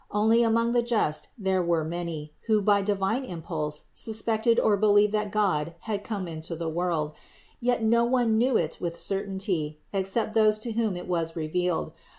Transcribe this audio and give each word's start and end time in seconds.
Only 0.09 0.41
among 0.41 0.71
the 0.71 0.81
just 0.81 1.27
there 1.37 1.61
were 1.61 1.83
many, 1.83 2.33
who 2.47 2.59
by 2.63 2.81
divine 2.81 3.23
impulse 3.23 3.83
suspected 3.93 4.59
or 4.59 4.75
believed 4.75 5.13
that 5.13 5.31
God 5.31 5.75
had 5.81 6.03
come 6.03 6.27
into 6.27 6.55
the 6.55 6.67
world; 6.67 7.11
yet 7.59 7.83
no 7.83 8.03
one 8.03 8.35
knew 8.35 8.57
it 8.57 8.79
with 8.81 8.97
certainty, 8.97 9.79
except 9.93 10.33
those 10.33 10.57
to 10.65 10.71
whom 10.71 10.97
it 10.97 11.07
was 11.07 11.35
revealed. 11.35 11.91